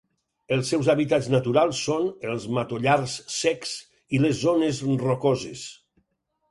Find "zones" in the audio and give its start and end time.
4.49-4.83